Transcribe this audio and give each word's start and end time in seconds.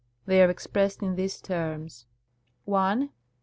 They 0.25 0.41
are 0.43 0.49
expressed 0.49 1.03
in 1.03 1.13
these 1.15 1.39
terms:" 1.39 2.07
1. 2.65 3.11